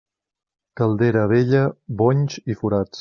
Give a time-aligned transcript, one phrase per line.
[0.79, 1.61] Caldera vella,
[2.01, 2.99] bonys i forats.